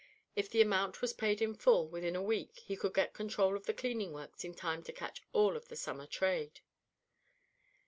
[0.35, 3.67] If the amount was paid in full within a week he could get control of
[3.67, 6.61] the cleaning works in time to catch all of the summer trade.